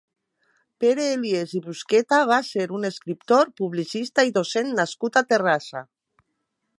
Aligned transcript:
Pere 0.83 1.03
Elies 1.17 1.51
i 1.59 1.61
Busqueta 1.65 2.19
va 2.31 2.39
ser 2.47 2.65
un 2.79 2.89
escriptor, 2.89 3.53
publicista 3.63 4.25
i 4.31 4.33
docent 4.41 4.73
nascut 4.81 5.21
a 5.23 5.27
Terrassa. 5.35 5.85